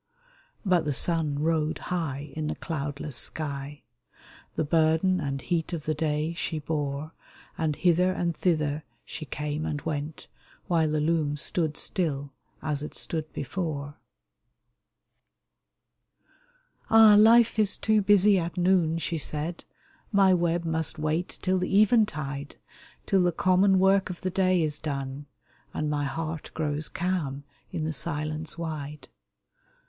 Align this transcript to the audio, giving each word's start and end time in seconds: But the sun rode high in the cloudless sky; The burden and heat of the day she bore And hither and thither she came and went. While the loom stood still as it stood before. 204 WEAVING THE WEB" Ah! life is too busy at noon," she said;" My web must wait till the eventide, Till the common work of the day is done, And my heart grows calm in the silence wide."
But 0.65 0.83
the 0.85 0.93
sun 0.93 1.37
rode 1.37 1.77
high 1.77 2.31
in 2.35 2.47
the 2.47 2.55
cloudless 2.55 3.15
sky; 3.15 3.83
The 4.55 4.63
burden 4.63 5.19
and 5.19 5.39
heat 5.39 5.73
of 5.73 5.83
the 5.85 5.93
day 5.93 6.33
she 6.33 6.57
bore 6.57 7.11
And 7.55 7.75
hither 7.75 8.11
and 8.11 8.35
thither 8.35 8.83
she 9.05 9.25
came 9.25 9.63
and 9.63 9.79
went. 9.83 10.25
While 10.65 10.89
the 10.89 10.99
loom 10.99 11.37
stood 11.37 11.77
still 11.77 12.31
as 12.63 12.81
it 12.81 12.95
stood 12.95 13.31
before. 13.31 13.97
204 16.87 17.01
WEAVING 17.03 17.17
THE 17.17 17.19
WEB" 17.19 17.29
Ah! 17.29 17.35
life 17.35 17.59
is 17.59 17.77
too 17.77 18.01
busy 18.01 18.39
at 18.39 18.57
noon," 18.57 18.97
she 18.97 19.19
said;" 19.19 19.65
My 20.11 20.33
web 20.33 20.65
must 20.65 20.97
wait 20.97 21.37
till 21.43 21.59
the 21.59 21.79
eventide, 21.79 22.55
Till 23.05 23.21
the 23.21 23.31
common 23.31 23.77
work 23.77 24.09
of 24.09 24.19
the 24.21 24.31
day 24.31 24.63
is 24.63 24.79
done, 24.79 25.27
And 25.75 25.91
my 25.91 26.05
heart 26.05 26.49
grows 26.55 26.89
calm 26.89 27.43
in 27.71 27.83
the 27.83 27.93
silence 27.93 28.57
wide." 28.57 29.07